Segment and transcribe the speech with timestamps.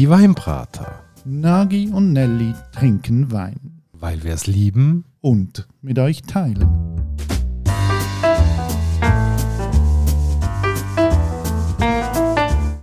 [0.00, 1.04] Die Weinbrater.
[1.26, 3.82] Nagi und Nelly trinken Wein.
[3.92, 5.04] Weil wir es lieben.
[5.20, 6.66] Und mit euch teilen.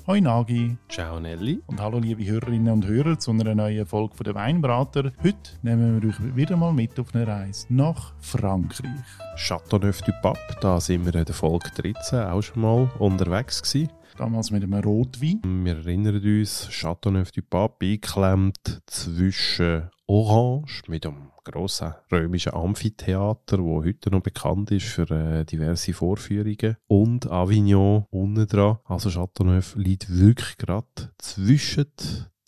[0.06, 0.78] Hoi Nagi.
[0.90, 1.60] Ciao Nelly.
[1.66, 5.12] Und hallo liebe Hörerinnen und Hörer zu einer neuen Folge von der Weinbrater.
[5.24, 8.92] Heute nehmen wir euch wieder mal mit auf eine Reise nach Frankreich.
[9.38, 13.90] Châteauneuf du Pape, da sind wir in der Folge 13 auch schon mal unterwegs gewesen.
[14.18, 15.42] Damals mit einem Rotwein.
[15.64, 23.84] Wir erinnern uns, Châteauneuf du Pape eingeklemmt zwischen Orange mit einem grossen römischen Amphitheater, wo
[23.84, 28.80] heute noch bekannt ist für äh, diverse Vorführungen, und Avignon unten dran.
[28.86, 31.86] Also Châteauneuf liegt wirklich gerade zwischen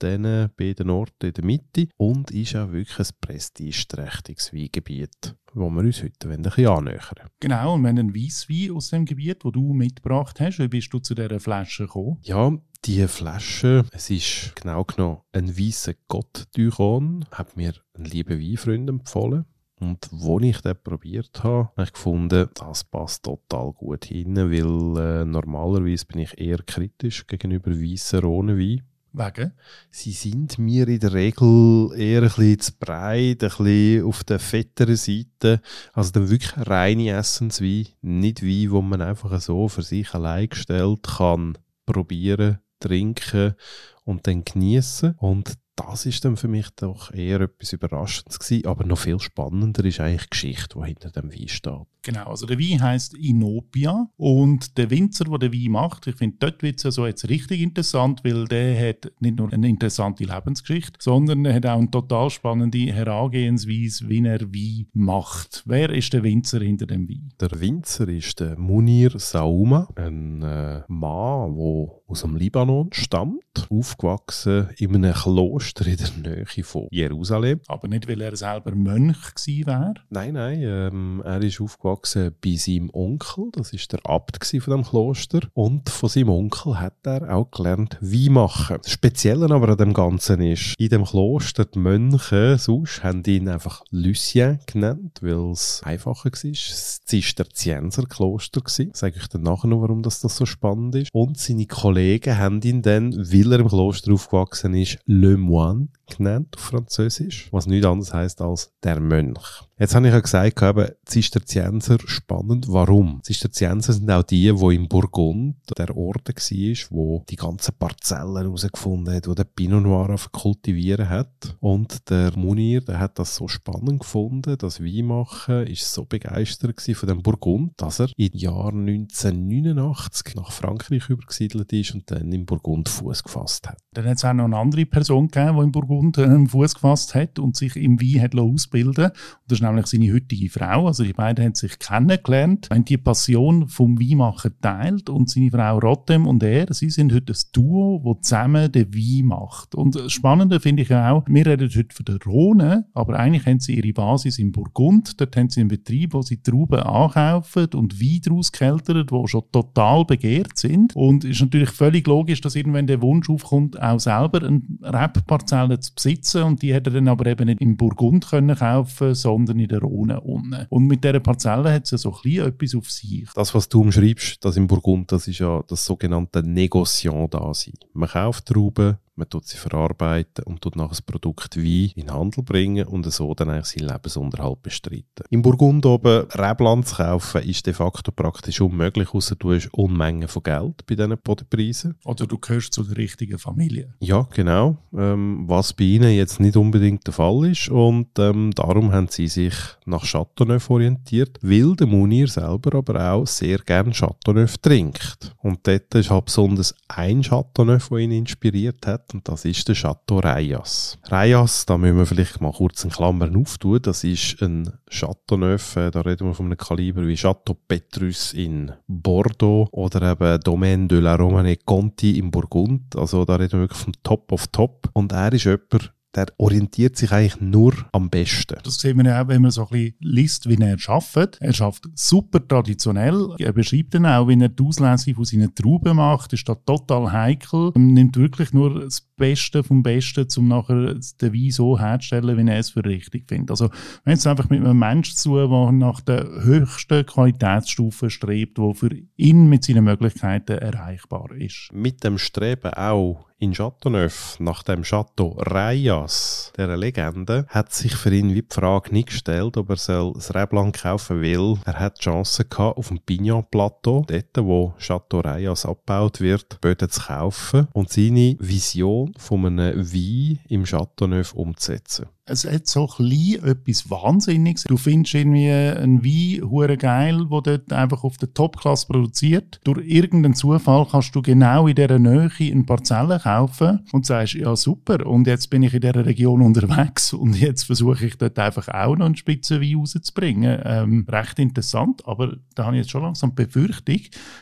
[0.01, 5.81] diesen beiden Orten in der Mitte und ist auch wirklich ein prestigeträchtiges Weingebiet, wo wir
[5.81, 9.73] uns heute ein bisschen annähern Genau, und wenn ein Weisswein aus dem Gebiet, wo du
[9.73, 12.17] mitgebracht hast, wie bist du zu dieser Flasche gekommen?
[12.23, 12.51] Ja,
[12.85, 18.89] die Flasche, es ist genau genommen ein weißer Gott Duron, hat mir ein lieber Weinfreund
[18.89, 19.45] empfohlen.
[19.79, 25.21] Und als ich das probiert habe, habe ich gefunden, das passt total gut hin, weil
[25.21, 28.83] äh, normalerweise bin ich eher kritisch gegenüber weißen Rhonenwein.
[29.11, 29.53] Wegen?
[29.91, 34.39] Sie sind mir in der Regel eher ein bisschen zu breit, ein bisschen auf der
[34.39, 35.61] fetteren Seite.
[35.93, 41.03] Also dann wirklich reine Essenswein, nicht Wein, wo man einfach so für sich allein gestellt
[41.17, 43.55] kann probieren, trinken
[44.03, 45.15] und dann genießen.
[45.17, 48.67] Und das ist dann für mich doch eher etwas Überraschendes gewesen.
[48.67, 51.87] Aber noch viel spannender ist eigentlich die Geschichte, die hinter dem Wein steht.
[52.09, 56.37] Genau, also der Wein heißt Inopia und der Winzer, der den Wein macht, ich finde,
[56.39, 60.23] dort wird es ja so jetzt richtig interessant, weil der hat nicht nur eine interessante
[60.23, 65.61] Lebensgeschichte, sondern er hat auch eine total spannende Herangehensweise, wie er Wein macht.
[65.67, 67.29] Wer ist der Winzer hinter dem Wein?
[67.39, 74.69] Der Winzer ist der Munir Sauma, ein äh, Mann, der aus dem Libanon stammt, aufgewachsen
[74.77, 77.59] in einem Kloster in der Nähe von Jerusalem.
[77.67, 79.93] Aber nicht, weil er selber Mönch gewesen wäre?
[80.09, 81.98] Nein, nein, ähm, er ist aufgewachsen
[82.41, 85.41] bei seinem Onkel, das ist der Abt von dem Kloster.
[85.53, 88.77] Und von seinem Onkel hat er auch gelernt, Wein machen.
[88.81, 93.49] Das Spezielle aber an dem Ganzen ist, in dem Kloster, die Mönche sonst haben ihn
[93.49, 96.51] einfach Lucien genannt, weil es einfacher war.
[96.51, 98.87] Das Zisterzienserkloster war.
[98.93, 101.09] Sage ich dann nachher noch, warum das, das so spannend ist.
[101.13, 106.55] Und seine Kollegen haben ihn dann, weil er im Kloster aufgewachsen ist, Le Moine genannt
[106.57, 109.68] auf Französisch, was nichts anderes heißt als der Mönch.
[109.79, 112.65] Jetzt habe ich ja gesagt, eben, Zisterzienser spannend.
[112.67, 113.21] Warum?
[113.23, 119.15] Zisterzienser sind auch die, die im Burgund der Ort war, wo die ganzen Parzellen herausgefunden
[119.15, 121.55] hat, wo der Pinot Noir kultivieren hat.
[121.61, 127.07] Und der Munir, der hat das so spannend gefunden, das Weinmachen, ist so begeistert von
[127.07, 132.89] dem Burgund, dass er im Jahr 1989 nach Frankreich übergesiedelt ist und dann im Burgund
[132.89, 133.77] Fuß gefasst hat.
[133.93, 137.15] Dann hat es auch noch eine andere Person gegeben, die im Burgund äh, Fuß gefasst
[137.15, 139.13] hat und sich im Wein hat ausbilden lassen.
[139.13, 140.87] Und das nämlich seine heutige Frau.
[140.87, 145.79] Also die beiden haben sich kennengelernt, haben die Passion vom Weinmachen teilt und seine Frau
[145.79, 149.75] Rotem und er, sie sind heute ein Duo, das zusammen den Wein macht.
[149.75, 153.59] Und das Spannende finde ich auch, wir reden heute von der Rhone, aber eigentlich haben
[153.59, 155.19] sie ihre Basis in Burgund.
[155.19, 159.43] Dort haben sie einen Betrieb, wo sie Trauben ankaufen und Wein daraus keltern, die schon
[159.51, 160.95] total begehrt sind.
[160.95, 165.79] Und es ist natürlich völlig logisch, dass irgendwann der Wunsch aufkommt, auch selber eine Rebparzelle
[165.79, 166.43] zu besitzen.
[166.43, 169.79] Und die hätte er dann aber eben nicht in Burgund können kaufen, sondern in der
[169.79, 170.65] Rhone unten.
[170.69, 173.27] Und mit dieser Parzelle hat es so ein bisschen etwas auf sich.
[173.35, 177.73] Das, was du umschreibst, das in Burgund, das ist ja das sogenannte Negociant da sein.
[177.93, 182.13] Man kauft Trauben, man tut sie verarbeiten und tut nachher das Produkt Wein in den
[182.13, 185.25] Handel bringen und so dann eigentlich seinen Lebensunterhalt bestreiten.
[185.29, 190.27] Im Burgund oben Rebland zu kaufen ist de facto praktisch unmöglich, außer du hast Unmengen
[190.27, 191.95] von Geld bei diesen Bodenpreisen.
[192.05, 193.93] Oder du gehörst zu der richtigen Familie.
[193.99, 194.77] Ja, genau.
[194.97, 199.27] Ähm, was bei ihnen jetzt nicht unbedingt der Fall ist und ähm, darum haben sie
[199.27, 199.53] sich
[199.85, 205.35] nach Chateauneuf orientiert, weil der Munir selber aber auch sehr gern Chateauneuf trinkt.
[205.41, 209.75] Und dort ist halt besonders ein Chateauneuf, der ihn inspiriert hat und das ist der
[209.75, 210.97] Chateau Rayas.
[211.05, 215.91] Rayas, da müssen wir vielleicht mal kurz in Klammern auftun, das ist ein Chateauneuf, äh,
[215.91, 220.99] da reden wir von einem Kaliber wie Chateau Petrus in Bordeaux oder eben Domaine de
[220.99, 224.89] la Romane Conti in Burgund, also da reden wir wirklich vom Top of Top.
[224.93, 228.57] Und er ist jemand, der orientiert sich eigentlich nur am besten.
[228.63, 231.37] Das sehen wir ja auch, wenn man so ein bisschen liest, wie er arbeitet.
[231.39, 233.35] Er arbeitet super traditionell.
[233.37, 236.33] Er beschreibt dann auch, wie er die Auslese von seinen Trauben macht.
[236.33, 237.71] Ist da total heikel.
[237.75, 242.49] Er nimmt wirklich nur das Beste vom Besten, um nachher den Wein so herzustellen, wie
[242.49, 243.51] er es für richtig findet.
[243.51, 243.69] Also,
[244.03, 248.89] wenn es einfach mit einem Menschen zu, der nach der höchsten Qualitätsstufe strebt, die für
[249.15, 251.69] ihn mit seinen Möglichkeiten erreichbar ist.
[251.71, 258.13] Mit dem Streben auch in Chateauneuf, nach dem Chateau Rayas, der Legende, hat sich für
[258.13, 261.57] ihn wie die Frage nicht gestellt, ob er soll das Reblanc kaufen will.
[261.63, 266.89] Er hat die Chance gehabt, auf dem Pignon-Plateau, dort wo Chateau Rayas abgebaut wird, Böden
[266.89, 273.39] zu kaufen und seine Vision von einem Wein im Chateauneuf umzusetzen es hat so klein
[273.43, 274.63] etwas Wahnsinniges.
[274.63, 279.59] Du findest irgendwie einen Wein hure geil, der dort einfach auf der Topklasse produziert.
[279.63, 284.55] Durch irgendeinen Zufall kannst du genau in dieser Nähe eine Parzelle kaufen und sagst, ja
[284.55, 288.67] super, und jetzt bin ich in dieser Region unterwegs und jetzt versuche ich dort einfach
[288.69, 290.61] auch noch einen Spitzenwein rauszubringen.
[290.63, 294.01] Ähm, recht interessant, aber da habe ich jetzt schon langsam Befürchtung,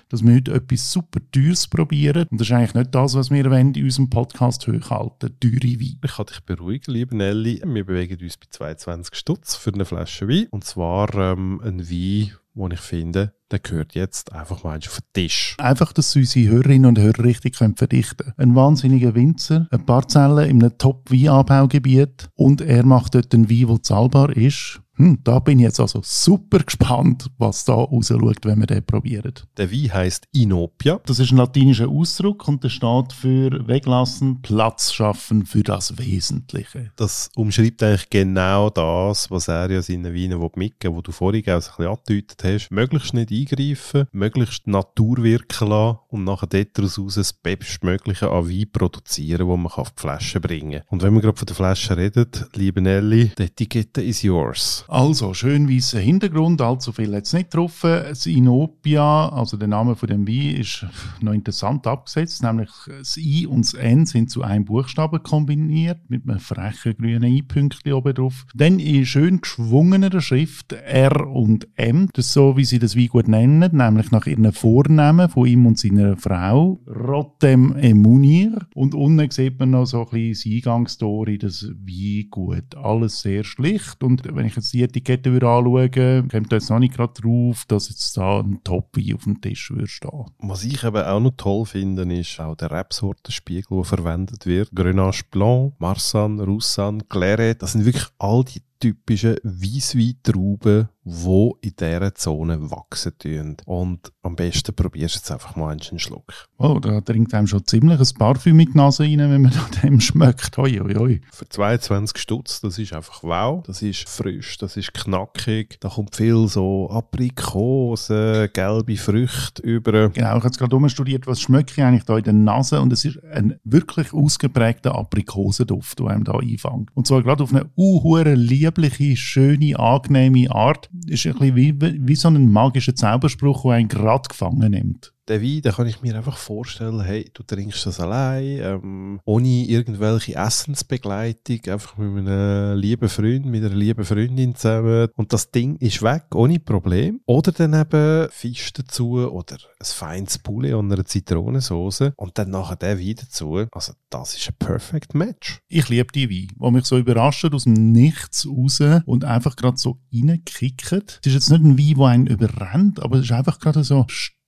[0.10, 2.28] dass wir heute etwas super Teures probieren.
[2.30, 6.00] Und das ist eigentlich nicht das, was wir in unserem Podcast hochhalten, teure Wein.
[6.04, 10.28] Ich kann dich beruhigen, liebe Nelly wir bewegen uns bei 22 Stutz für eine Flasche
[10.28, 10.48] Wein.
[10.50, 15.14] Und zwar ähm, ein Wein, wo ich finde, der gehört jetzt einfach mal auf den
[15.14, 15.56] Tisch.
[15.60, 20.64] Einfach, dass unsere Hörerinnen und Hörer richtig können verdichten Ein wahnsinniger Winzer, ein Parzelle in
[20.64, 25.64] einem Top-Weinanbaugebiet und er macht dort einen Wein, der zahlbar ist hm, da bin ich
[25.64, 29.34] jetzt also super gespannt, was da rausschaut, wenn wir den probieren.
[29.58, 31.00] Der Wein heisst Inopia.
[31.06, 36.92] Das ist ein latinischer Ausdruck und der steht für weglassen, Platz schaffen für das Wesentliche.
[36.96, 41.44] Das umschreibt eigentlich genau das, was er ja seinen Weinen mitgeben will, wo du vorhin
[41.44, 42.72] auch ein bisschen angedeutet hast.
[42.72, 48.70] Möglichst nicht eingreifen, möglichst die Natur wirken lassen und nachher daraus das Bestmögliche an Wein
[48.72, 50.88] produzieren, wo man auf die Flasche bringen kann.
[50.90, 54.86] Und wenn wir gerade von der Flasche reden, liebe Nelly, die Etikette is yours.
[54.90, 57.82] Also, schön weißer Hintergrund, allzu viel jetzt nicht drauf.
[57.82, 60.86] Das Inopia, also der Name von dem Wein, ist
[61.20, 66.24] noch interessant abgesetzt, nämlich das I und das N sind zu einem Buchstaben kombiniert, mit
[66.24, 68.46] einem frechen grünen I-Pünktchen oben drauf.
[68.56, 73.08] Dann in schön geschwungener Schrift R und M, das ist so, wie sie das Wein
[73.08, 78.68] gut nennen, nämlich nach ihren Vornamen von ihm und seiner Frau, Rotem Emunir.
[78.74, 82.76] Und unten sieht man noch so ein bisschen das Eingangsstory, das Weingut.
[82.76, 87.20] Alles sehr schlicht und wenn ich jetzt die Etikette anschauen, kommt jetzt noch nicht gerade
[87.22, 90.26] drauf, dass jetzt da ein Top-Wein auf dem Tisch würde stehen.
[90.40, 94.70] Was ich eben auch noch toll finde, ist auch der Rebsortenspiegel, der verwendet wird.
[94.74, 102.14] Grenache Blanc, Marsan, Roussan, Claret, das sind wirklich all die typischen Weissweintrauben, die in dieser
[102.16, 103.58] Zone wachsen tun.
[103.66, 106.34] Und am besten probierst du jetzt einfach mal einen Schluck.
[106.58, 109.82] Oh, da trinkt einem schon ziemlich ein Parfüm mit die Nase rein, wenn man an
[109.82, 110.58] dem schmeckt.
[110.58, 111.22] Hoi, hoi, hoi.
[111.32, 113.64] Für 22 Stutz, das ist einfach wow.
[113.66, 115.80] Das ist frisch, das ist knackig.
[115.80, 120.10] Da kommt viel so Aprikosen, gelbe Früchte über.
[120.10, 122.92] Genau, ich habe jetzt gerade umstudiert, was schmecke ich eigentlich da in der Nase und
[122.92, 126.90] es ist ein wirklich ausgeprägter Aprikosenduft, der einem da einfängt.
[126.94, 132.16] Und zwar gerade auf eine unhure liebliche, schöne, angenehme Art ist ein bisschen wie, wie
[132.16, 136.16] so ein magischer Zauberspruch, der einen gerade gefangen nimmt den Wein, den kann ich mir
[136.16, 143.10] einfach vorstellen, hey, du trinkst das allein, ähm, ohne irgendwelche Essensbegleitung, einfach mit einem lieben
[143.10, 147.22] Freund, mit einer lieben Freundin zusammen und das Ding ist weg, ohne Problem.
[147.26, 152.76] Oder dann eben Fisch dazu oder ein feines Poulet und eine Zitronensauce und dann nachher
[152.76, 153.66] der Wein dazu.
[153.72, 155.60] Also das ist ein perfect Match.
[155.68, 159.78] Ich liebe die Wein, die mich so überrascht aus dem Nichts raus und einfach gerade
[159.78, 161.20] so reinkickt.
[161.22, 164.06] Es ist jetzt nicht ein Wein, der einen überrennt, aber es ist einfach gerade so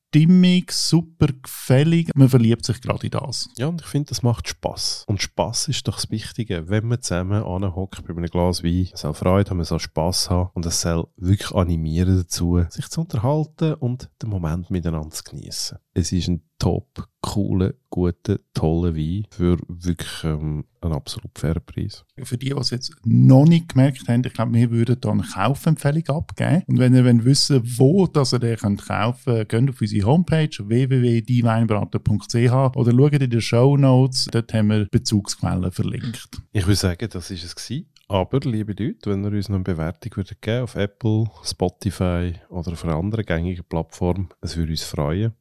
[0.09, 2.09] stimmig, super gefällig.
[2.15, 3.49] Man verliebt sich gerade in das.
[3.57, 5.05] Ja, und ich finde, das macht Spaß.
[5.07, 6.67] Und Spaß ist doch das Wichtige.
[6.67, 10.29] Wenn man zusammen anhockt bei einem Glas Wein, man soll Freude haben, man soll Spaß
[10.29, 15.23] haben und es soll wirklich animieren dazu, sich zu unterhalten und den Moment miteinander zu
[15.23, 15.77] genießen.
[15.93, 22.05] Es ist ein top, cooler, guter, toller Wein für wirklich ähm, einen absolut fairen Preis.
[22.21, 25.23] Für die, die es jetzt noch nicht gemerkt haben, ich glaube, wir würden da eine
[25.23, 26.63] Kaufempfehlung abgeben.
[26.67, 30.05] Und wenn ihr wollt wissen wo dass ihr den könnt kaufen könnt, geht auf unsere
[30.05, 36.41] Homepage www.dieweinbraten.ch oder schaut in den Show Notes, dort haben wir Bezugsquellen verlinkt.
[36.51, 37.87] Ich würde sagen, das ist es gewesen.
[38.11, 42.71] Aber, liebe Leute, wenn ihr uns noch eine Bewertung würdet geben auf Apple, Spotify oder
[42.71, 45.33] auf einer anderen gängigen Plattform, es würde uns freuen.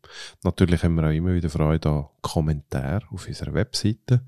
[0.45, 4.21] Natürlich haben wir auch immer wieder Freude an Kommentaren auf unserer Webseite.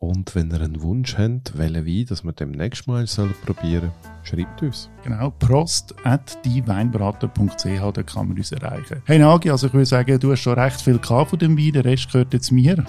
[0.00, 3.06] Und wenn ihr einen Wunsch habt, welchen Wein, dass wir demnächst mal
[3.46, 4.90] probieren sollen, schreibt uns.
[5.04, 9.02] Genau, prost at dieweinberater.ch, da kann man uns erreichen.
[9.04, 11.84] Hey Nagi, also ich würde sagen, du hast schon recht viel von dem Wein, der
[11.84, 12.84] Rest gehört jetzt mir.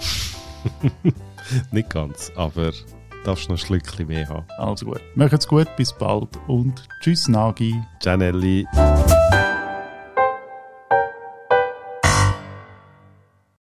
[1.70, 2.72] Nicht ganz, aber
[3.24, 4.46] darfst noch ein Schlückchen mehr haben.
[4.58, 5.00] Also gut.
[5.14, 7.74] Macht's gut, bis bald und tschüss Nagi.
[8.00, 8.66] Ciao Nelly.